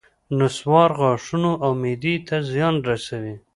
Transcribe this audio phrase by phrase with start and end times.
[0.37, 3.35] نصوار غاښونو او معدې ته زیان رسوي